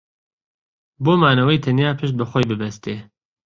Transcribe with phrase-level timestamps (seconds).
[1.03, 2.95] بۆ مانەوەی تەنیا پشت بە خۆی ببەستێ